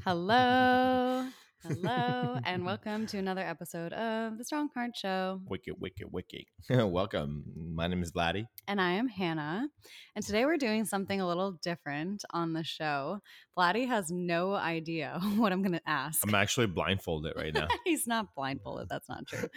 Hello. 0.00 1.26
Hello. 1.62 2.38
and 2.44 2.64
welcome 2.64 3.06
to 3.06 3.18
another 3.18 3.42
episode 3.42 3.92
of 3.92 4.38
The 4.38 4.44
Strong 4.44 4.70
Heart 4.74 4.96
Show. 4.96 5.40
Wicked, 5.46 5.74
wicked, 5.78 6.08
wicked. 6.10 6.44
Welcome. 6.70 7.44
My 7.74 7.86
name 7.86 8.02
is 8.02 8.10
Vladdy. 8.10 8.46
And 8.66 8.80
I 8.80 8.92
am 8.92 9.06
Hannah. 9.06 9.68
And 10.16 10.24
today 10.24 10.44
we're 10.44 10.56
doing 10.56 10.86
something 10.86 11.20
a 11.20 11.28
little 11.28 11.52
different 11.62 12.24
on 12.30 12.54
the 12.54 12.64
show. 12.64 13.20
Vladdy 13.56 13.86
has 13.86 14.10
no 14.10 14.54
idea 14.54 15.20
what 15.36 15.52
I'm 15.52 15.62
going 15.62 15.72
to 15.72 15.88
ask. 15.88 16.26
I'm 16.26 16.34
actually 16.34 16.66
blindfolded 16.68 17.34
right 17.36 17.54
now. 17.54 17.68
He's 17.84 18.06
not 18.06 18.34
blindfolded. 18.34 18.88
That's 18.88 19.08
not 19.08 19.26
true. 19.26 19.48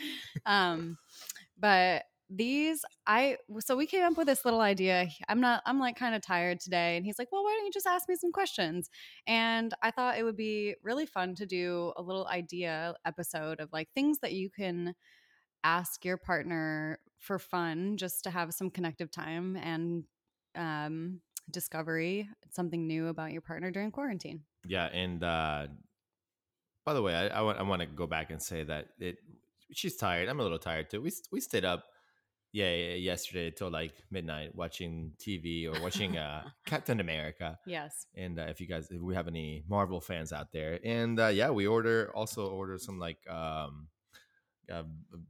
Um, 0.46 0.98
but 1.58 2.04
these 2.36 2.84
i 3.08 3.38
so 3.60 3.76
we 3.76 3.86
came 3.86 4.04
up 4.04 4.18
with 4.18 4.28
this 4.28 4.44
little 4.46 4.62
idea 4.62 5.08
i'm 5.30 5.40
not 5.40 5.62
i'm 5.66 5.80
like 5.80 5.96
kind 5.96 6.16
of 6.16 6.22
tired 6.22 6.60
today 6.60 6.98
and 6.98 7.06
he's 7.06 7.18
like 7.18 7.32
well 7.32 7.44
why 7.44 7.54
don't 7.56 7.66
you 7.66 7.72
just 7.72 7.88
ask 7.88 8.10
me 8.10 8.16
some 8.16 8.32
questions? 8.32 8.90
And 9.28 9.74
i 9.82 9.92
thought 9.92 10.18
it 10.18 10.24
would 10.24 10.36
be 10.38 10.76
really 10.84 11.06
fun 11.06 11.36
to 11.36 11.46
do 11.46 11.94
a 11.98 12.02
little 12.02 12.28
idea 12.28 12.96
episode 13.06 13.60
of 13.60 13.70
like 13.72 13.90
things 13.94 14.20
that 14.20 14.34
you 14.34 14.50
can 14.50 14.94
ask 15.64 16.04
your 16.06 16.18
partner 16.18 17.00
for 17.20 17.40
fun 17.40 17.98
just 17.98 18.24
to 18.24 18.30
have 18.30 18.54
some 18.54 18.70
connective 18.70 19.12
time 19.12 19.56
and 19.56 20.04
um 20.56 21.22
discovery 21.52 22.28
something 22.52 22.88
new 22.88 23.08
about 23.08 23.32
your 23.32 23.42
partner 23.42 23.70
during 23.70 23.92
quarantine. 23.92 24.42
Yeah 24.68 24.86
and 24.88 25.24
uh 25.24 25.68
by 26.86 26.94
the 26.94 27.02
way 27.02 27.14
i 27.16 27.28
i 27.28 27.42
want, 27.42 27.60
I 27.60 27.64
want 27.64 27.82
to 27.82 27.88
go 27.88 28.08
back 28.08 28.32
and 28.32 28.42
say 28.42 28.64
that 28.64 28.88
it 29.00 29.18
she's 29.72 29.96
tired 29.96 30.30
i'm 30.30 30.40
a 30.40 30.44
little 30.44 30.60
tired 30.60 30.90
too 30.90 31.02
we 31.02 31.12
we 31.32 31.42
stayed 31.42 31.66
up 31.66 31.84
yeah, 32.56 32.74
yesterday 32.96 33.52
till 33.52 33.70
like 33.70 33.92
midnight 34.10 34.56
watching 34.56 35.12
TV 35.20 35.68
or 35.68 35.82
watching 35.84 36.18
uh, 36.26 36.44
Captain 36.66 37.02
America. 37.02 37.60
yes 37.66 38.08
And 38.16 38.40
uh, 38.40 38.44
if 38.44 38.62
you 38.62 38.68
guys, 38.68 38.88
if 38.90 39.02
we 39.02 39.14
have 39.14 39.28
any 39.28 39.66
Marvel 39.68 40.00
fans 40.00 40.32
out 40.32 40.54
there, 40.54 40.80
and 40.82 41.20
uh, 41.20 41.28
yeah, 41.28 41.50
we 41.50 41.68
order 41.68 42.10
also 42.16 42.48
order 42.48 42.78
some 42.78 42.98
like 42.98 43.18
um, 43.30 43.90
uh, 44.72 44.84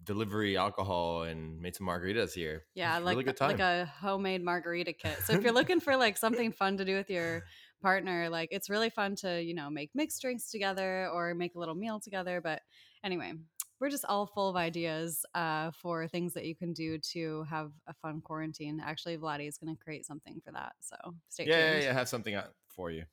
delivery 0.03 0.55
alcohol 0.55 1.23
and 1.23 1.59
made 1.59 1.75
some 1.75 1.87
margaritas 1.87 2.33
here. 2.33 2.65
Yeah, 2.75 2.95
It 2.95 3.03
was 3.03 3.13
a 3.13 3.15
like 3.15 3.25
really 3.25 3.53
like 3.53 3.59
a 3.59 3.91
homemade 3.99 4.43
margarita 4.43 4.93
kit. 4.93 5.17
So 5.25 5.33
if 5.33 5.43
you're 5.43 5.51
looking 5.51 5.79
for 5.79 5.97
like 5.97 6.17
something 6.25 6.51
fun 6.51 6.77
to 6.77 6.85
do 6.85 6.95
with 6.95 7.09
your 7.09 7.41
partner, 7.81 8.29
like 8.29 8.49
it's 8.51 8.69
really 8.69 8.91
fun 8.91 9.15
to, 9.23 9.41
you 9.41 9.55
know, 9.55 9.71
make 9.71 9.89
mixed 9.95 10.21
drinks 10.21 10.51
together 10.51 11.09
or 11.11 11.33
make 11.33 11.55
a 11.55 11.59
little 11.59 11.73
meal 11.73 11.99
together. 11.99 12.39
But 12.39 12.61
anyway, 13.03 13.33
we're 13.85 13.91
just 13.91 14.05
all 14.05 14.25
full 14.25 14.49
of 14.49 14.55
ideas 14.55 15.23
uh, 15.35 15.69
for 15.79 16.07
things 16.07 16.33
that 16.33 16.45
you 16.45 16.55
can 16.55 16.73
do 16.73 16.97
to 16.97 17.43
have 17.43 17.69
a 17.85 17.93
fun 17.93 18.19
quarantine. 18.19 18.81
Actually, 18.83 19.15
Vladdy 19.15 19.47
is 19.47 19.59
going 19.59 19.75
to 19.75 19.79
create 19.79 20.07
something 20.07 20.41
for 20.43 20.51
that. 20.53 20.73
So 20.79 20.95
stay 21.29 21.45
yeah, 21.45 21.53
tuned. 21.53 21.83
yeah, 21.83 21.89
yeah, 21.89 21.93
have 21.93 22.09
something 22.09 22.33
out 22.33 22.47
for 22.67 22.89
you 22.89 23.03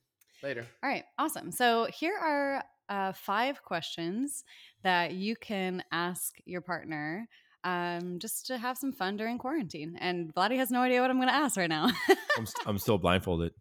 later. 0.43 0.67
All 0.83 0.89
right, 0.89 1.05
awesome. 1.19 1.53
So 1.53 1.89
here 1.95 2.17
are 2.19 2.65
uh, 2.89 3.13
five 3.13 3.63
questions 3.63 4.45
that 4.83 5.13
you 5.13 5.37
can 5.37 5.85
ask 5.93 6.37
your 6.47 6.63
partner 6.63 7.29
um, 7.65 8.19
just 8.19 8.47
to 8.47 8.57
have 8.57 8.79
some 8.79 8.95
fun 8.95 9.19
during 9.19 9.37
quarantine. 9.37 9.99
And 10.01 10.35
Vladdy 10.35 10.57
has 10.57 10.71
no 10.71 10.81
idea 10.81 11.03
what 11.03 11.11
I'm 11.11 11.19
going 11.19 11.29
to 11.29 11.35
ask 11.35 11.59
right 11.59 11.69
now. 11.69 11.91
I'm, 12.39 12.47
st- 12.47 12.67
I'm 12.67 12.79
still 12.79 12.97
blindfolded. 12.97 13.53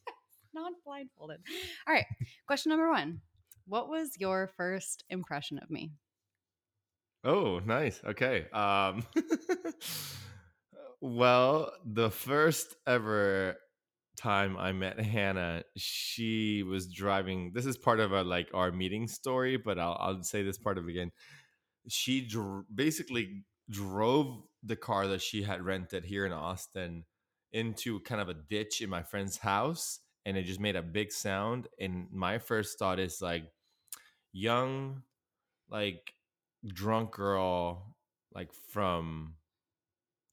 Not 0.54 0.72
blindfolded. 0.82 1.40
All 1.86 1.92
right, 1.92 2.06
question 2.46 2.70
number 2.70 2.90
one 2.90 3.20
What 3.66 3.90
was 3.90 4.12
your 4.18 4.50
first 4.56 5.04
impression 5.10 5.58
of 5.58 5.68
me? 5.68 5.90
Oh, 7.24 7.60
nice. 7.64 8.00
Okay. 8.04 8.46
Um 8.52 9.04
well, 11.00 11.72
the 11.84 12.10
first 12.10 12.76
ever 12.86 13.56
time 14.16 14.56
I 14.56 14.72
met 14.72 15.00
Hannah, 15.00 15.64
she 15.76 16.62
was 16.62 16.86
driving. 16.86 17.52
This 17.54 17.66
is 17.66 17.76
part 17.76 18.00
of 18.00 18.12
our 18.12 18.24
like 18.24 18.50
our 18.54 18.70
meeting 18.70 19.08
story, 19.08 19.56
but 19.56 19.78
I'll 19.78 19.96
I'll 20.00 20.22
say 20.22 20.42
this 20.42 20.58
part 20.58 20.78
of 20.78 20.86
it 20.86 20.90
again. 20.90 21.12
She 21.88 22.26
dr- 22.26 22.64
basically 22.74 23.44
drove 23.70 24.42
the 24.62 24.76
car 24.76 25.06
that 25.08 25.22
she 25.22 25.42
had 25.42 25.62
rented 25.62 26.04
here 26.04 26.26
in 26.26 26.32
Austin 26.32 27.04
into 27.52 28.00
kind 28.00 28.20
of 28.20 28.28
a 28.28 28.34
ditch 28.34 28.80
in 28.80 28.90
my 28.90 29.02
friend's 29.02 29.38
house 29.38 30.00
and 30.26 30.36
it 30.36 30.44
just 30.44 30.60
made 30.60 30.76
a 30.76 30.82
big 30.82 31.12
sound 31.12 31.68
and 31.78 32.08
my 32.10 32.38
first 32.38 32.78
thought 32.78 32.98
is 32.98 33.22
like 33.22 33.44
young 34.32 35.02
like 35.70 36.14
drunk 36.66 37.12
girl 37.12 37.96
like 38.34 38.52
from 38.70 39.34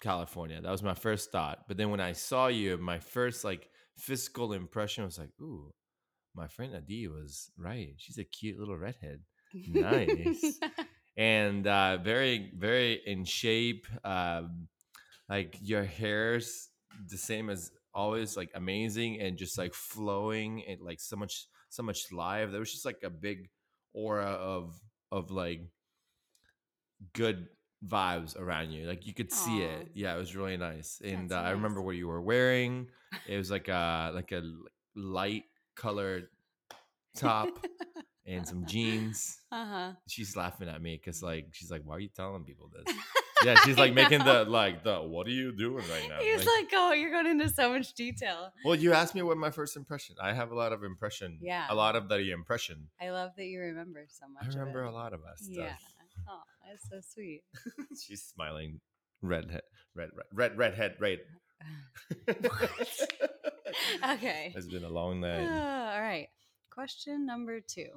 California. 0.01 0.59
That 0.61 0.71
was 0.71 0.83
my 0.83 0.93
first 0.93 1.31
thought. 1.31 1.65
But 1.67 1.77
then 1.77 1.89
when 1.89 2.01
I 2.01 2.13
saw 2.13 2.47
you, 2.47 2.77
my 2.77 2.99
first 2.99 3.43
like 3.43 3.69
physical 3.97 4.53
impression 4.53 5.03
was 5.03 5.19
like, 5.19 5.29
ooh, 5.39 5.71
my 6.35 6.47
friend 6.47 6.75
Adi 6.75 7.07
was 7.07 7.51
right. 7.57 7.93
She's 7.97 8.17
a 8.17 8.23
cute 8.23 8.59
little 8.59 8.77
redhead. 8.77 9.21
Nice. 9.53 10.59
and 11.17 11.67
uh 11.67 11.97
very, 11.97 12.51
very 12.57 13.01
in 13.05 13.25
shape. 13.25 13.85
Um 14.03 14.67
like 15.29 15.57
your 15.61 15.83
hair's 15.83 16.69
the 17.09 17.17
same 17.17 17.49
as 17.49 17.71
always, 17.93 18.35
like 18.35 18.49
amazing 18.55 19.19
and 19.21 19.37
just 19.37 19.57
like 19.57 19.73
flowing 19.73 20.63
and 20.67 20.81
like 20.81 20.99
so 20.99 21.15
much 21.15 21.47
so 21.69 21.83
much 21.83 22.11
live. 22.11 22.51
There 22.51 22.59
was 22.59 22.71
just 22.71 22.85
like 22.85 23.03
a 23.03 23.09
big 23.09 23.49
aura 23.93 24.31
of 24.31 24.79
of 25.11 25.31
like 25.31 25.61
good 27.13 27.47
vibes 27.85 28.39
around 28.39 28.72
you. 28.72 28.88
Like 28.88 29.06
you 29.06 29.13
could 29.13 29.31
see 29.31 29.63
Aw. 29.63 29.69
it. 29.69 29.91
Yeah, 29.94 30.16
it 30.16 30.17
was 30.17 30.35
really 30.35 30.57
nice. 30.57 31.01
And 31.03 31.31
uh, 31.31 31.35
I 31.35 31.51
remember 31.51 31.81
what 31.81 31.95
you 31.95 32.07
were 32.07 32.22
wearing. 32.22 32.88
It 33.28 33.38
was 33.38 33.51
like 33.51 33.67
a 33.67 34.12
like 34.13 34.31
a 34.31 34.41
light 34.95 35.44
colored 35.75 36.28
top 37.16 37.50
and 38.25 38.47
some 38.47 38.66
jeans. 38.66 39.40
uh 39.51 39.66
huh. 39.66 39.91
She's 40.07 40.35
laughing 40.35 40.69
at 40.69 40.81
me 40.81 41.00
because 41.03 41.22
like 41.23 41.47
she's 41.51 41.72
like, 41.72 41.81
"Why 41.84 41.95
are 41.95 42.00
you 42.00 42.09
telling 42.09 42.44
people 42.44 42.69
this?" 42.85 42.95
Yeah, 43.44 43.56
she's 43.66 43.78
like 43.78 43.94
making 43.94 44.19
the 44.19 44.45
like 44.45 44.84
the 44.84 45.00
"What 45.00 45.25
are 45.25 45.31
you 45.31 45.51
doing 45.51 45.84
right 45.90 46.07
now?" 46.07 46.19
He's 46.19 46.45
like, 46.45 46.69
oh, 46.73 46.94
you're 46.94 47.09
going 47.09 47.25
into 47.25 47.50
so 47.50 47.72
much 47.72 47.94
detail. 47.95 48.53
well, 48.63 48.75
you 48.75 48.94
asked 48.94 49.16
me 49.16 49.23
what 49.23 49.38
my 49.38 49.50
first 49.50 49.75
impression. 49.75 50.16
I 50.22 50.34
have 50.34 50.51
a 50.51 50.56
lot 50.56 50.73
of 50.73 50.84
impression. 50.84 51.40
Yeah. 51.41 51.66
a 51.69 51.75
lot 51.75 51.95
of 51.95 52.07
the 52.07 52.31
impression. 52.31 52.90
I 53.01 53.09
love 53.09 53.31
that 53.38 53.45
you 53.45 53.59
remember 53.59 54.06
so 54.07 54.25
much. 54.31 54.56
I 54.56 54.59
remember 54.59 54.84
a 54.84 54.91
lot 54.91 55.13
of 55.13 55.22
us. 55.22 55.47
Yeah. 55.50 55.73
Oh, 56.29 56.41
that's 56.67 56.89
so 56.89 56.99
sweet. 57.13 57.43
She's 58.01 58.23
smiling. 58.23 58.79
Red 59.21 59.51
head, 59.51 59.61
red, 59.95 60.09
red, 60.15 60.25
red, 60.33 60.57
red 60.57 60.73
head, 60.73 60.95
red. 60.99 61.19
Okay. 64.03 64.51
It's 64.55 64.67
been 64.67 64.83
a 64.83 64.89
long 64.89 65.21
night. 65.21 65.47
Ah, 65.49 65.93
all 65.93 66.01
right. 66.01 66.27
Question 66.69 67.25
number 67.25 67.59
two 67.61 67.89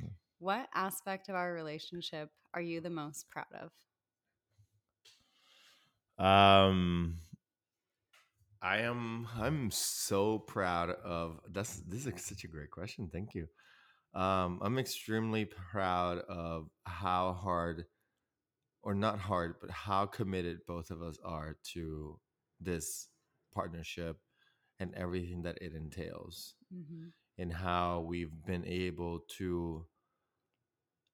Hmm. 0.00 0.08
What 0.38 0.68
aspect 0.74 1.28
of 1.28 1.34
our 1.34 1.52
relationship 1.52 2.30
are 2.54 2.60
you 2.60 2.80
the 2.80 2.90
most 2.90 3.28
proud 3.30 3.46
of? 3.60 3.70
Um, 6.22 7.16
I 8.60 8.78
am. 8.78 9.26
I'm 9.38 9.70
so 9.70 10.38
proud 10.38 10.90
of. 10.90 11.40
That's. 11.50 11.80
This 11.80 12.06
is 12.06 12.24
such 12.24 12.44
a 12.44 12.48
great 12.48 12.70
question. 12.70 13.08
Thank 13.12 13.34
you. 13.34 13.46
Um, 14.14 14.58
I'm 14.62 14.78
extremely 14.78 15.44
proud 15.46 16.18
of 16.28 16.68
how 16.84 17.32
hard, 17.32 17.86
or 18.82 18.94
not 18.94 19.18
hard, 19.18 19.54
but 19.60 19.70
how 19.70 20.06
committed 20.06 20.60
both 20.66 20.90
of 20.90 21.02
us 21.02 21.18
are 21.24 21.56
to 21.72 22.18
this 22.60 23.08
partnership 23.54 24.18
and 24.80 24.94
everything 24.94 25.42
that 25.42 25.58
it 25.62 25.74
entails. 25.74 26.54
Mm-hmm. 26.74 27.08
and 27.38 27.52
how 27.52 28.00
we've 28.06 28.32
been 28.46 28.64
able 28.66 29.20
to 29.38 29.86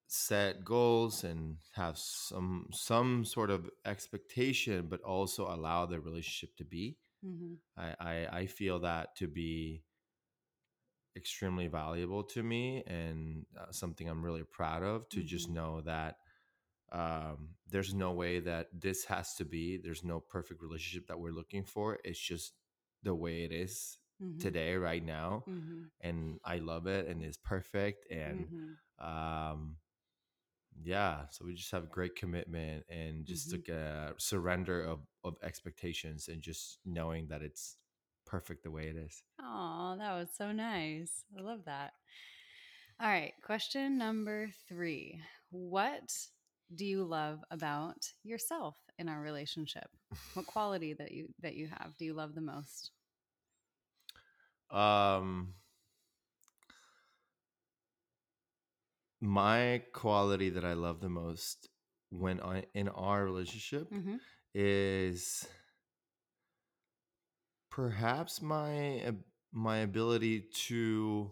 set 0.07 0.63
goals 0.65 1.23
and 1.23 1.57
have 1.75 1.97
some 1.97 2.67
some 2.71 3.23
sort 3.23 3.51
of 3.51 3.69
expectation 3.85 4.87
but 4.89 5.01
also 5.01 5.47
allow 5.47 5.85
the 5.85 5.99
relationship 5.99 6.55
to 6.57 6.63
be 6.65 6.97
Mm-hmm. 7.25 7.55
i 7.77 7.95
i, 7.99 8.27
I 8.39 8.45
feel 8.47 8.79
that 8.79 9.15
to 9.17 9.27
be 9.27 9.83
extremely 11.19 11.67
valuable 11.67 12.23
to 12.23 12.43
me 12.43 12.83
and 12.87 13.45
uh, 13.59 13.71
something 13.71 14.09
i'm 14.09 14.25
really 14.25 14.43
proud 14.43 14.83
of 14.83 15.09
to 15.09 15.23
just 15.23 15.49
Mhm. 15.49 15.51
know 15.51 15.81
that 15.81 16.17
um, 16.91 17.49
there's 17.69 17.93
no 17.93 18.11
way 18.11 18.39
that 18.39 18.67
this 18.73 19.05
has 19.05 19.35
to 19.35 19.45
be 19.45 19.77
there's 19.77 20.03
no 20.03 20.19
perfect 20.19 20.61
relationship 20.61 21.07
that 21.07 21.19
we're 21.19 21.31
looking 21.33 21.63
for 21.63 21.99
it's 22.03 22.19
just 22.19 22.53
the 23.03 23.15
way 23.15 23.43
it 23.43 23.51
is 23.51 23.99
Mm-hmm. 24.21 24.47
today 24.47 24.75
right 24.75 25.05
now 25.05 25.45
Mm-hmm. 25.49 25.83
and 26.01 26.39
I 26.45 26.57
love 26.59 26.87
it 26.87 27.07
and 27.07 27.23
it's 27.23 27.37
perfect 27.37 28.11
and 28.11 28.49
Mm-hmm. 28.49 28.73
um 28.99 29.77
yeah 30.81 31.25
so 31.31 31.45
we 31.45 31.53
just 31.55 31.71
have 31.71 31.89
great 31.89 32.15
commitment 32.15 32.85
and 32.89 33.25
just 33.25 33.51
like 33.51 33.67
a 33.69 34.13
surrender 34.17 34.81
of 34.83 34.99
of 35.23 35.35
expectations 35.43 36.27
and 36.29 36.41
just 36.41 36.79
knowing 36.85 37.27
that 37.27 37.41
it's 37.41 37.77
perfect 38.29 38.63
the 38.63 38.71
way 38.71 38.87
it 38.87 38.95
is 38.97 39.23
Oh, 39.41 39.95
that 39.97 40.13
was 40.13 40.29
so 40.35 40.51
nice. 40.51 41.23
I 41.37 41.41
love 41.41 41.65
that. 41.65 41.93
All 42.99 43.09
right. 43.09 43.33
Question 43.43 43.97
number 43.97 44.51
three 44.67 45.21
What 45.51 46.11
do 46.75 46.85
you 46.85 47.03
love 47.03 47.43
about 47.51 48.13
yourself 48.23 48.75
in 48.97 49.09
our 49.09 49.21
relationship? 49.21 49.89
What 50.33 50.45
quality 50.47 50.93
that 50.93 51.11
you 51.11 51.27
that 51.41 51.55
you 51.55 51.67
have 51.67 51.97
do 51.97 52.05
you 52.05 52.13
love 52.13 52.35
the 52.35 52.41
most? 52.41 52.91
um 54.71 55.53
my 59.21 59.81
quality 59.93 60.49
that 60.49 60.65
I 60.65 60.73
love 60.73 61.01
the 61.01 61.09
most 61.09 61.69
when 62.09 62.39
I 62.41 62.65
in 62.73 62.89
our 62.89 63.23
relationship 63.23 63.91
hmm 63.91 64.17
is 64.53 65.47
perhaps 67.79 68.41
my 68.41 69.13
my 69.53 69.77
ability 69.77 70.41
to 70.67 71.31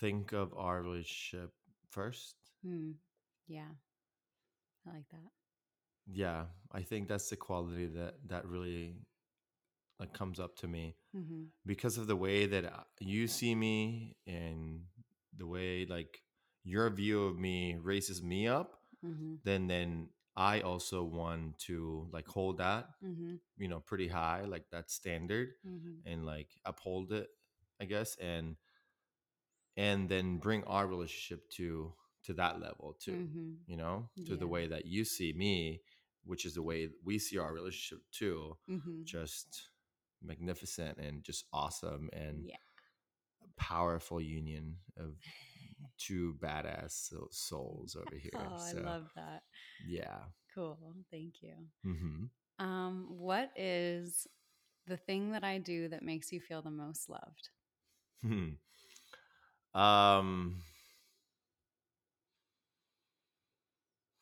think 0.00 0.32
of 0.32 0.52
our 0.56 0.82
relationship 0.82 1.52
first. 1.90 2.34
Mm. 2.66 2.94
Yeah. 3.46 3.72
I 4.86 4.94
like 4.94 5.08
that. 5.10 5.30
Yeah, 6.06 6.46
I 6.72 6.82
think 6.82 7.08
that's 7.08 7.30
the 7.30 7.36
quality 7.36 7.86
that 7.86 8.14
that 8.28 8.46
really 8.46 8.96
like 10.00 10.12
comes 10.12 10.40
up 10.40 10.56
to 10.56 10.68
me 10.68 10.96
hmm 11.12 11.44
because 11.66 11.98
of 11.98 12.06
the 12.06 12.16
way 12.16 12.46
that 12.46 12.64
uh, 12.64 12.84
you 13.00 13.28
see 13.28 13.54
me 13.54 14.16
and 14.26 14.80
the 15.36 15.46
way 15.46 15.86
like 15.88 16.22
your 16.64 16.90
view 16.90 17.24
of 17.24 17.38
me 17.38 17.76
raises 17.80 18.22
me 18.22 18.48
up 18.48 18.80
hmm 19.02 19.34
then 19.44 19.66
then 19.68 20.08
i 20.36 20.60
also 20.60 21.02
want 21.02 21.58
to 21.58 22.08
like 22.12 22.26
hold 22.26 22.58
that 22.58 22.88
hmm 23.02 23.34
you 23.56 23.68
know 23.68 23.80
pretty 23.80 24.08
high 24.08 24.42
like 24.46 24.64
that 24.70 24.90
standard 24.90 25.50
hmm 25.64 25.92
and 26.06 26.24
like 26.26 26.48
uphold 26.64 27.12
it 27.12 27.28
i 27.80 27.84
guess 27.84 28.16
and 28.20 28.56
and 29.76 30.08
then 30.08 30.38
bring 30.38 30.64
our 30.64 30.86
relationship 30.86 31.48
to 31.50 31.92
to 32.24 32.32
that 32.34 32.60
level 32.60 32.96
too 33.00 33.12
hmm 33.12 33.52
you 33.66 33.76
know 33.76 34.08
to 34.26 34.36
the 34.36 34.46
way 34.46 34.66
that 34.66 34.86
you 34.86 35.04
see 35.04 35.32
me 35.32 35.80
which 36.24 36.44
is 36.44 36.54
the 36.54 36.62
way 36.62 36.88
we 37.04 37.18
see 37.18 37.38
our 37.38 37.52
relationship 37.52 38.02
too 38.12 38.56
hmm 38.68 39.02
just 39.04 39.68
magnificent 40.22 40.98
and 40.98 41.22
just 41.24 41.44
awesome 41.52 42.08
and 42.12 42.44
Yeah. 42.46 42.56
powerful 43.56 44.20
union 44.20 44.76
of 44.96 45.14
two 45.98 46.36
badass 46.40 47.12
souls 47.30 47.96
over 47.96 48.16
here. 48.20 48.30
Oh, 48.36 48.58
I 48.60 48.72
love 48.72 49.08
that. 49.16 49.42
yeah. 49.84 50.20
Cool. 50.54 50.78
Thank 51.10 51.42
you. 51.42 51.54
hmm 51.84 52.26
Um, 52.58 53.06
what 53.08 53.50
is 53.56 54.26
the 54.86 54.96
thing 54.96 55.32
that 55.32 55.44
I 55.44 55.58
do 55.58 55.88
that 55.88 56.02
makes 56.02 56.32
you 56.32 56.40
feel 56.40 56.62
the 56.62 56.70
most 56.70 57.08
loved? 57.08 57.48
um. 59.74 60.62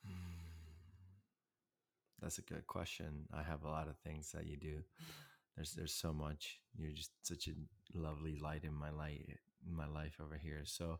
That's 2.20 2.38
a 2.38 2.42
good 2.42 2.66
question. 2.66 3.26
I 3.32 3.42
have 3.42 3.64
a 3.64 3.68
lot 3.70 3.88
of 3.88 3.96
things 3.98 4.30
that 4.32 4.46
you 4.46 4.56
do. 4.56 4.82
There's 5.56 5.72
there's 5.74 5.94
so 5.94 6.12
much. 6.12 6.60
You're 6.76 6.92
just 6.92 7.10
such 7.22 7.48
a 7.48 7.98
lovely 7.98 8.36
light 8.38 8.64
in 8.64 8.74
my 8.74 8.90
light 8.90 9.26
in 9.66 9.74
my 9.74 9.86
life 9.86 10.16
over 10.22 10.36
here. 10.36 10.62
So 10.64 10.98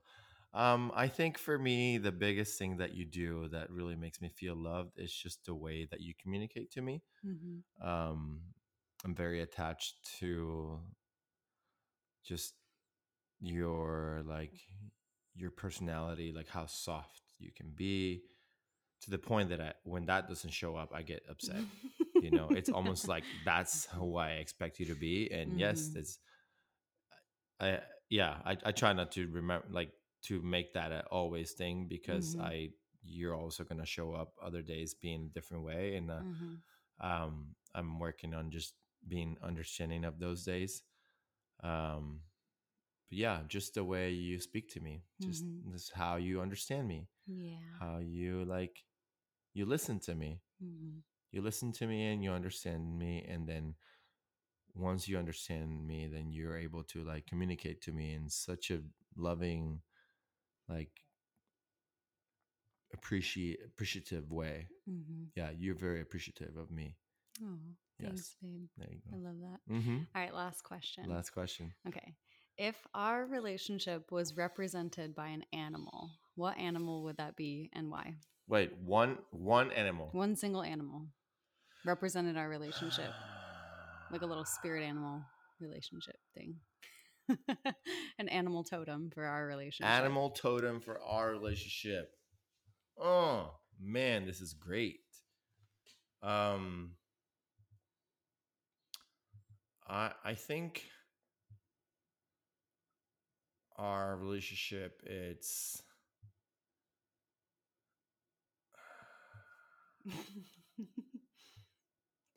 um 0.53 0.91
I 0.95 1.09
think 1.09 1.39
for 1.39 1.59
me 1.59 1.99
the 1.99 2.13
biggest 2.13 2.59
thing 2.59 2.79
that 2.79 2.95
you 2.95 3.05
do 3.05 3.49
that 3.49 3.71
really 3.71 3.97
makes 3.97 4.21
me 4.21 4.29
feel 4.29 4.57
loved 4.57 4.99
is 4.99 5.13
just 5.13 5.45
the 5.47 5.55
way 5.55 5.87
that 5.91 6.01
you 6.01 6.15
communicate 6.21 6.71
to 6.73 6.83
me. 6.83 7.03
Mm-hmm. 7.25 7.61
Um 7.83 8.43
I'm 9.05 9.15
very 9.15 9.41
attached 9.41 9.95
to 10.21 10.81
just 12.25 12.55
your 13.41 14.23
like 14.27 14.55
your 15.35 15.51
personality, 15.51 16.33
like 16.35 16.49
how 16.49 16.67
soft 16.67 17.23
you 17.39 17.51
can 17.57 17.71
be 17.75 18.23
to 19.03 19.11
the 19.11 19.19
point 19.19 19.51
that 19.51 19.61
I, 19.61 19.73
when 19.85 20.07
that 20.07 20.29
doesn't 20.29 20.51
show 20.53 20.77
up, 20.77 20.93
I 20.95 21.03
get 21.03 21.23
upset. 21.31 21.67
you 22.19 22.31
know, 22.31 22.51
it's 22.53 22.71
almost 22.71 23.09
like 23.09 23.25
that's 23.45 23.87
who 23.93 24.17
I 24.17 24.33
expect 24.33 24.81
you 24.81 24.87
to 24.87 24.95
be. 24.95 25.31
And 25.33 25.59
yes, 25.59 25.91
Mhm. 25.91 25.97
it's, 25.97 26.19
I, 27.61 27.81
yeah, 28.09 28.37
I, 28.45 28.57
I 28.65 28.73
try 28.73 28.93
not 28.93 29.13
to 29.13 29.27
remember, 29.29 29.67
like, 29.71 29.91
to 30.23 30.43
make 30.43 30.73
that 30.75 30.93
a 30.93 31.05
always 31.11 31.53
thing 31.53 31.87
because 31.89 32.35
Mhm. 32.35 32.41
I, 32.41 32.71
you're 33.03 33.35
also 33.37 33.65
going 33.65 33.81
to 33.81 33.87
show 33.87 34.13
up 34.15 34.35
other 34.43 34.63
days 34.63 34.95
being 34.95 35.25
a 35.27 35.35
different 35.35 35.65
way. 35.65 35.97
And, 35.97 36.11
uh, 36.11 36.23
Mhm. 36.23 36.63
um, 37.01 37.55
I'm 37.75 37.99
working 37.99 38.35
on 38.35 38.51
just 38.51 38.75
being 39.09 39.37
understanding 39.43 40.05
of 40.05 40.19
those 40.19 40.45
days. 40.45 40.83
Um, 41.63 42.21
but 43.09 43.19
yeah, 43.19 43.41
just 43.49 43.75
the 43.75 43.85
way 43.85 44.11
you 44.13 44.41
speak 44.41 44.69
to 44.71 44.81
me, 44.81 45.05
just 45.21 45.45
Mhm. 45.45 45.65
this 45.65 45.91
how 45.95 46.17
you 46.17 46.41
understand 46.41 46.89
me, 46.89 47.09
Yeah. 47.27 47.81
how 47.81 47.99
you 47.99 48.45
like, 48.45 48.85
you 49.55 49.67
listen 49.67 50.01
to 50.01 50.15
me 50.15 50.41
Mhm. 50.61 51.03
you 51.33 51.43
listen 51.43 51.73
to 51.73 51.87
me 51.87 52.07
and 52.13 52.23
you 52.23 52.31
understand 52.33 52.99
me 52.99 53.25
and 53.29 53.49
then 53.49 53.75
once 54.75 55.09
you 55.09 55.19
understand 55.19 55.87
me 55.87 56.07
then 56.07 56.31
you're 56.31 56.57
able 56.59 56.83
to 56.85 57.03
like 57.05 57.27
communicate 57.27 57.81
to 57.83 57.93
me 57.93 58.15
in 58.15 58.29
such 58.29 58.71
a 58.71 58.81
loving 59.17 59.81
like 60.71 60.91
appreciate 62.93 63.61
appreciative 63.65 64.31
way 64.33 64.69
Mhm. 64.89 65.29
yeah 65.37 65.51
you're 65.57 65.75
very 65.75 66.01
appreciative 66.01 66.57
of 66.57 66.71
me 66.71 66.97
Oh, 67.43 67.59
thanks, 67.99 68.17
Yes. 68.21 68.37
babe. 68.43 68.69
there 68.77 68.89
you 68.93 69.01
go. 69.11 69.17
I 69.17 69.21
love 69.21 69.41
that. 69.41 69.61
mm-hmm 69.73 69.99
All 70.15 70.21
right, 70.23 70.35
last 70.35 70.63
question. 70.63 71.09
last 71.09 71.31
question 71.31 71.73
Okay. 71.89 72.15
If 72.59 72.77
our 72.93 73.25
relationship 73.25 74.11
was 74.13 74.37
represented 74.37 75.15
by 75.15 75.29
an 75.29 75.45
animal, 75.55 76.11
what 76.35 76.59
animal 76.59 77.03
would 77.05 77.17
that 77.17 77.37
be 77.37 77.71
and 77.73 77.91
why? 77.91 78.17
wait 78.49 78.77
one 78.79 79.19
one 79.31 79.71
animal 79.73 80.11
One 80.13 80.35
single 80.37 80.63
animal 80.63 81.07
represented 81.87 82.37
our 82.37 82.49
relationship, 82.49 83.15
like 84.11 84.23
a 84.23 84.27
little 84.27 84.45
spirit 84.59 84.83
animal 84.83 85.23
relationship 85.61 86.17
thing. 86.35 86.57
an 88.19 88.29
animal 88.29 88.65
totem 88.65 89.11
for 89.13 89.25
our 89.25 89.47
relationship. 89.47 89.93
animal 89.93 90.31
totem 90.31 90.81
for 90.81 91.01
our 91.03 91.31
relationship 91.31 92.13
oh 92.99 93.53
man 93.81 94.27
this 94.27 94.41
is 94.41 94.53
great 94.53 95.01
um 96.23 96.93
i 99.89 100.11
i 100.25 100.35
think 100.35 100.85
our 103.77 104.17
relationship 104.17 105.01
it's 105.05 105.83
it's 110.07 110.15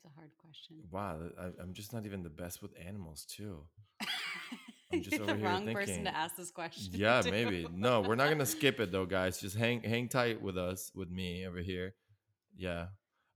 a 0.06 0.08
hard 0.16 0.30
question. 0.38 0.76
wow 0.90 1.18
I, 1.38 1.62
i'm 1.62 1.74
just 1.74 1.92
not 1.92 2.06
even 2.06 2.22
the 2.22 2.30
best 2.30 2.62
with 2.62 2.72
animals 2.86 3.26
too 3.28 3.64
I'm 4.94 5.02
just 5.02 5.12
You're 5.16 5.22
over 5.22 5.32
the 5.32 5.38
here 5.38 5.48
wrong 5.48 5.72
person 5.72 5.86
thinking, 5.86 6.04
to 6.04 6.16
ask 6.16 6.36
this 6.36 6.50
question. 6.50 6.92
yeah 6.94 7.20
to. 7.22 7.30
maybe. 7.30 7.66
No 7.72 8.00
we're 8.00 8.14
not 8.14 8.28
gonna 8.30 8.46
skip 8.46 8.80
it 8.80 8.90
though 8.92 9.06
guys. 9.06 9.40
Just 9.40 9.56
hang 9.56 9.82
hang 9.82 10.08
tight 10.08 10.40
with 10.42 10.56
us 10.58 10.90
with 10.94 11.10
me 11.10 11.46
over 11.46 11.58
here. 11.60 11.94
Yeah. 12.56 12.86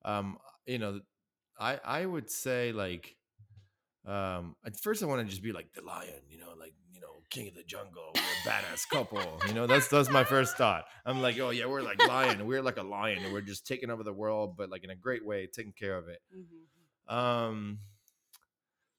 Um 0.05 0.39
you 0.67 0.79
know 0.79 1.01
i 1.59 1.81
i 1.85 2.07
would 2.07 2.31
say 2.31 2.73
like 2.73 3.17
um 4.07 4.55
at 4.65 4.77
first 4.79 5.03
i 5.03 5.07
want 5.07 5.21
to 5.21 5.29
just 5.29 5.43
be 5.43 5.51
like 5.53 5.73
the 5.75 5.83
lion 5.83 6.21
you 6.29 6.39
know 6.39 6.53
like 6.59 6.73
you 6.93 7.01
know 7.01 7.09
king 7.31 7.49
of 7.49 7.55
the 7.55 7.63
jungle. 7.65 8.13
We're 8.15 8.21
a 8.21 8.49
badass 8.55 8.89
couple 8.89 9.21
you 9.49 9.55
know? 9.55 9.67
That's 9.67 9.89
that's 9.89 10.09
my 10.11 10.25
first 10.25 10.57
thought. 10.57 10.85
I'm 11.05 11.21
like 11.21 11.39
oh 11.41 11.51
yeah 11.51 11.67
we're 11.67 11.83
like 11.83 12.07
lion 12.07 12.47
we're 12.47 12.63
like 12.63 12.77
a 12.79 12.83
lion 12.83 13.25
and 13.25 13.33
we're 13.33 13.41
just 13.41 13.67
taking 13.67 13.91
over 13.91 14.03
the 14.05 14.13
world 14.13 14.57
but 14.57 14.71
like 14.71 14.85
in 14.85 14.91
a 14.91 14.95
great 14.97 15.25
way 15.27 15.47
taking 15.53 15.73
care 15.73 15.97
of 15.97 16.09
it. 16.09 16.21
Mhm. 16.35 17.15
um 17.15 17.79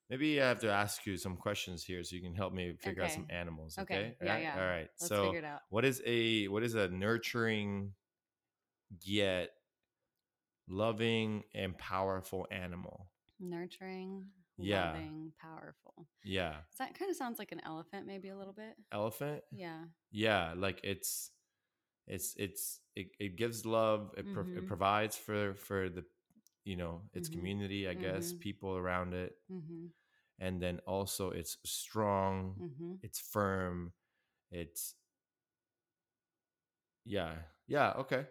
maybe 0.10 0.42
i 0.42 0.48
have 0.48 0.60
to 0.60 0.70
ask 0.72 1.06
you 1.06 1.18
some 1.18 1.36
questions 1.38 1.84
here 1.84 2.04
so 2.04 2.16
you 2.16 2.22
can 2.22 2.36
help 2.36 2.54
me 2.54 2.76
figure 2.80 3.04
out 3.04 3.12
some 3.12 3.28
animals 3.30 3.78
Okay. 3.80 3.96
okay, 3.96 4.16
Yeah, 4.22 4.28
Alright? 4.30 4.44
yeah. 4.44 4.54
all 4.62 4.68
right 4.68 4.90
Let's 5.00 5.08
so 5.08 5.24
figure 5.26 5.40
it 5.40 5.46
out. 5.46 5.62
what 5.70 5.86
is 5.86 6.02
a 6.06 6.48
what 6.48 6.64
is 6.64 6.76
a 6.76 6.88
nurturing 6.90 7.94
yet 9.04 9.50
loving 10.68 11.44
and 11.54 11.78
powerful 11.78 12.48
animal 12.52 13.08
Nurturing, 13.42 14.26
Yeah. 14.58 14.88
loving, 14.92 15.32
powerful. 15.42 16.08
yeah 16.24 16.56
that 16.78 16.98
kind 16.98 17.10
of 17.10 17.16
sounds 17.18 17.40
like 17.40 17.52
an 17.54 17.62
elephant, 17.66 18.06
maybe 18.06 18.30
a 18.30 18.38
little 18.38 18.54
bit. 18.54 18.76
elephant 18.92 19.42
Yeah. 19.52 19.86
yeah 20.12 20.54
like 20.58 20.82
it's 20.84 21.32
it's 22.08 22.34
it's 22.38 22.82
it, 22.96 23.08
it 23.20 23.38
gives 23.38 23.66
love 23.66 24.12
it, 24.18 24.26
pro- 24.34 24.44
Mhm. 24.44 24.58
it 24.58 24.68
provides 24.68 25.16
for 25.16 25.54
for 25.54 25.90
the 25.90 26.04
you 26.70 26.76
know 26.78 27.02
its 27.18 27.28
Mhm. 27.30 27.34
community 27.36 27.82
i 27.90 27.96
guess 28.06 28.34
Mhm. 28.34 28.40
people 28.48 28.72
around 28.78 29.14
it 29.14 29.32
Mm-hmm. 29.50 29.86
and 30.46 30.62
then 30.64 30.80
also 30.86 31.32
it's 31.40 31.58
strong 31.66 32.36
Mm-hmm. 32.62 32.94
it's 33.06 33.20
firm 33.20 33.94
it's 34.52 34.96
yeah 37.06 37.34
yeah 37.68 37.92
okay 38.04 38.26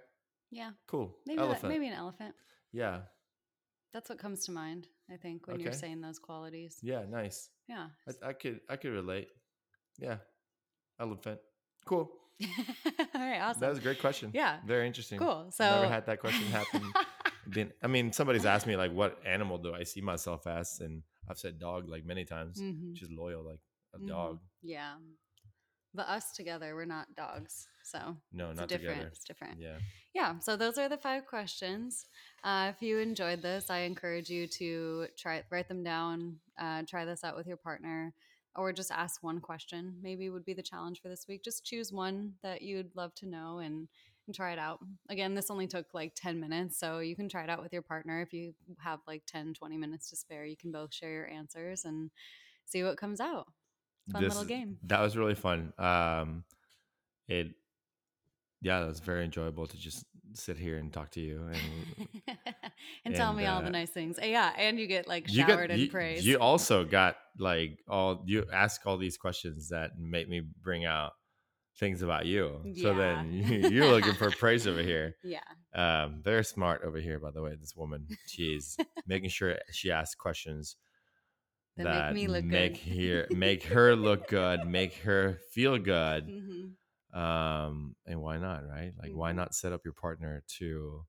Yeah. 0.50 0.72
cool 0.86 1.18
Maybe 1.26 1.40
elephant 1.42 1.68
maybe 1.72 1.86
an 1.88 1.94
elephant. 1.94 2.34
yeah 2.72 3.02
That's 3.92 4.08
what 4.10 4.18
comes 4.18 4.44
to 4.46 4.52
mind, 4.52 4.86
I 5.10 5.16
think, 5.16 5.46
when 5.48 5.60
you're 5.60 5.72
saying 5.72 6.00
those 6.02 6.18
qualities. 6.20 6.78
yeah 6.82 7.04
nice 7.08 7.50
Yeah. 7.66 7.88
I, 8.08 8.28
I 8.30 8.32
could 8.34 8.60
i 8.68 8.76
could 8.76 8.92
relate 8.92 9.28
yeah 9.98 10.18
elephant 11.00 11.40
cool 11.84 12.06
All 13.14 13.20
right. 13.30 13.40
Awesome. 13.42 13.60
that 13.60 13.70
was 13.70 13.78
a 13.78 13.82
great 13.82 13.98
question 14.00 14.30
Yeah. 14.32 14.60
very 14.66 14.86
interesting 14.86 15.18
Cool. 15.18 15.50
So 15.50 15.64
never 15.64 15.88
had 15.88 16.06
that 16.06 16.20
question 16.20 16.46
happen 16.50 16.82
Been, 17.50 17.72
I 17.82 17.86
mean, 17.86 18.12
somebody's 18.12 18.44
asked 18.46 18.66
me 18.66 18.76
like, 18.76 18.92
what 18.92 19.18
animal 19.24 19.58
do 19.58 19.74
I 19.74 19.84
see 19.84 20.00
myself 20.00 20.46
as, 20.46 20.80
and 20.80 21.02
I've 21.28 21.38
said 21.38 21.58
dog 21.58 21.88
like 21.88 22.04
many 22.04 22.24
times. 22.24 22.60
Mhm. 22.60 22.96
She's 22.96 23.10
loyal 23.10 23.42
like 23.42 23.60
a 23.94 23.98
Mhm. 23.98 24.08
dog. 24.08 24.40
Yeah. 24.62 24.96
But 25.94 26.08
us 26.08 26.32
together, 26.32 26.74
we're 26.74 26.84
not 26.84 27.14
dogs. 27.14 27.66
So 27.82 28.18
No, 28.32 28.50
it's 28.50 28.60
not 28.60 28.68
different. 28.68 28.96
together. 28.96 29.08
It's 29.08 29.24
different. 29.24 29.60
Yeah. 29.60 29.78
Yeah. 30.12 30.38
So 30.40 30.56
those 30.56 30.76
are 30.76 30.88
the 30.90 30.98
five 30.98 31.26
questions. 31.26 32.06
Uh, 32.44 32.70
if 32.74 32.82
you 32.82 32.98
enjoyed 32.98 33.40
this, 33.40 33.70
I 33.70 33.78
encourage 33.80 34.28
you 34.28 34.46
to 34.46 35.08
try 35.16 35.42
write 35.50 35.68
them 35.68 35.82
down. 35.82 36.40
Uh, 36.58 36.82
try 36.86 37.06
this 37.06 37.24
out 37.24 37.34
with 37.36 37.46
your 37.46 37.56
partner, 37.56 38.12
or 38.54 38.72
just 38.74 38.90
ask 38.90 39.22
one 39.22 39.40
question. 39.40 39.98
Maybe 40.02 40.28
would 40.28 40.44
be 40.44 40.52
the 40.52 40.62
challenge 40.62 41.00
for 41.00 41.08
this 41.08 41.26
week. 41.26 41.42
Just 41.42 41.64
choose 41.64 41.90
one 41.92 42.34
that 42.42 42.60
you'd 42.60 42.94
love 42.94 43.14
to 43.16 43.26
know 43.26 43.58
and 43.58 43.88
and 44.28 44.34
try 44.34 44.52
it 44.52 44.58
out. 44.58 44.78
Again, 45.08 45.34
this 45.34 45.50
only 45.50 45.66
took 45.66 45.86
like 45.92 46.12
10 46.14 46.38
minutes, 46.38 46.78
so 46.78 47.00
you 47.00 47.16
can 47.16 47.28
try 47.28 47.42
it 47.42 47.50
out 47.50 47.62
with 47.62 47.72
your 47.72 47.82
partner. 47.82 48.20
If 48.20 48.32
you 48.32 48.54
have 48.78 49.00
like 49.08 49.22
10, 49.26 49.54
20 49.54 49.76
minutes 49.76 50.10
to 50.10 50.16
spare, 50.16 50.44
you 50.44 50.56
can 50.56 50.70
both 50.70 50.94
share 50.94 51.10
your 51.10 51.28
answers 51.28 51.84
and 51.84 52.10
see 52.64 52.84
what 52.84 52.96
comes 52.96 53.20
out. 53.20 53.46
Fun 54.12 54.22
This- 54.22 54.34
little 54.34 54.48
game. 54.48 54.78
That 54.84 55.00
was 55.00 55.16
really 55.16 55.34
fun. 55.34 55.72
Um, 55.78 56.44
it, 57.26 57.48
yeah, 58.62 58.84
it 58.84 58.86
was 58.86 59.00
very 59.00 59.24
enjoyable 59.24 59.66
to 59.66 59.76
just 59.76 60.04
sit 60.34 60.58
here 60.58 60.76
and 60.78 60.92
talk 60.92 61.10
to 61.12 61.20
you. 61.20 61.48
And 61.48 62.08
and 63.04 63.14
tell 63.14 63.30
and, 63.30 63.38
me 63.38 63.46
all 63.46 63.60
the 63.60 63.68
uh, 63.68 63.70
nice 63.70 63.90
things. 63.90 64.18
Yeah, 64.22 64.52
and 64.56 64.78
you 64.78 64.86
get 64.86 65.08
like 65.08 65.28
showered 65.28 65.70
in 65.70 65.88
praise. 65.88 66.24
you 66.24 66.38
also 66.38 66.84
got 66.84 67.16
like 67.38 67.78
all 67.88 68.22
you 68.26 68.44
ask 68.52 68.82
all 68.86 68.98
these 68.98 69.16
questions 69.16 69.68
that 69.70 69.98
make 69.98 70.28
me 70.28 70.42
bring 70.62 70.84
out 70.84 71.12
things 71.78 72.02
about 72.02 72.26
you. 72.26 72.68
So 72.72 72.94
then 72.94 73.30
you're 73.30 73.88
looking 73.88 74.16
for 74.16 74.32
praise 74.32 74.66
over 74.66 74.82
here. 74.82 75.16
yeah. 75.22 75.42
Um, 75.74 76.22
very 76.22 76.44
smart 76.44 76.82
over 76.84 76.98
here, 76.98 77.18
by 77.20 77.30
the 77.32 77.42
way. 77.42 77.54
This 77.56 77.76
woman, 77.76 78.10
she's 78.26 78.78
making 79.06 79.30
sure 79.30 79.58
she 79.72 79.90
asks 79.92 80.14
questions 80.14 80.76
That 81.76 81.84
make 81.84 82.10
me 82.10 82.26
look 82.28 82.48
make 82.48 82.76
good. 82.76 82.80
here 82.80 83.28
make 83.30 83.62
her 83.64 83.94
look 83.96 84.28
good, 84.28 84.66
make 84.66 84.94
her 84.98 85.34
feel 85.52 85.78
good. 85.78 86.32
hmm 86.32 86.76
Um, 87.12 87.96
and 88.06 88.20
why 88.22 88.38
not, 88.38 88.66
right? 88.68 88.92
Like, 88.98 89.12
why 89.12 89.32
Mhm. 89.32 89.36
not 89.36 89.54
set 89.54 89.72
up 89.72 89.84
your 89.84 89.94
partner 89.94 90.42
to, 90.58 91.06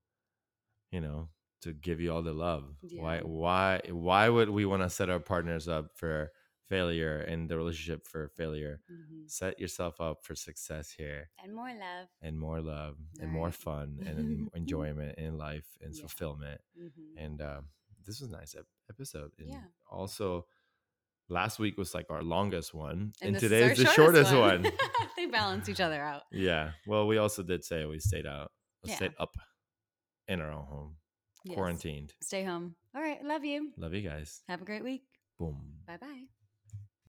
you 0.91 1.01
know, 1.01 1.29
to 1.61 1.73
give 1.73 2.01
you 2.01 2.13
all 2.13 2.23
the 2.23 2.33
love? 2.33 2.75
Why, 2.95 3.21
why, 3.21 3.81
why 3.89 4.29
would 4.29 4.49
we 4.49 4.65
want 4.65 4.83
to 4.83 4.89
set 4.89 5.09
our 5.09 5.19
partners 5.19 5.67
up 5.67 5.97
for 5.97 6.31
failure 6.69 7.19
and 7.31 7.49
the 7.49 7.57
relationship 7.57 8.05
for 8.07 8.29
failure? 8.29 8.79
hmm 8.87 9.25
Set 9.27 9.59
yourself 9.59 9.99
up 10.01 10.23
for 10.23 10.35
success 10.35 10.89
here 10.91 11.29
And 11.43 11.53
more 11.53 11.69
love. 11.69 12.07
and 12.21 12.37
more 12.39 12.61
love 12.61 12.95
and 13.21 13.29
more 13.31 13.51
fun 13.51 13.99
and 14.05 14.49
enjoyment 14.55 15.17
in 15.19 15.37
life 15.37 15.67
and 15.81 15.93
Yeah. 15.93 16.01
fulfillment. 16.01 16.61
hmm 16.77 17.17
And 17.17 17.41
uh, 17.41 17.61
this 18.05 18.19
was 18.21 18.29
a 18.29 18.31
nice 18.31 18.55
ep- 18.55 18.65
episode. 18.89 19.31
And 19.39 19.49
Yeah. 19.49 19.65
also, 19.91 20.45
last 21.29 21.59
week 21.59 21.77
was 21.77 21.93
like 21.93 22.09
our 22.09 22.23
longest 22.23 22.73
one, 22.73 23.13
and, 23.21 23.35
is 23.35 23.41
today 23.41 23.71
is 23.71 23.77
the 23.77 23.85
shortest 23.85 24.33
one. 24.33 24.65
they 25.17 25.27
balance 25.27 25.69
each 25.69 25.79
other 25.81 26.01
out. 26.01 26.23
yeah. 26.31 26.71
Well, 26.87 27.05
we 27.07 27.17
also 27.17 27.43
did 27.43 27.63
say 27.63 27.85
we 27.85 27.99
stayed 27.99 28.25
out, 28.25 28.51
Yeah. 28.83 28.95
stayed 28.95 29.13
up 29.19 29.35
in 30.27 30.41
our 30.41 30.51
own 30.51 30.65
home, 30.65 30.91
Yes. 31.43 31.55
quarantined. 31.55 32.13
Stay 32.23 32.43
home. 32.43 32.75
All 32.95 33.01
right. 33.01 33.21
Love 33.23 33.45
you. 33.45 33.71
Love 33.77 33.93
you 33.93 34.01
guys. 34.01 34.41
Have 34.47 34.61
a 34.61 34.65
great 34.65 34.83
week. 34.83 35.03
Boom. 35.37 35.83
Bye 35.85 35.97
bye. 35.97 36.25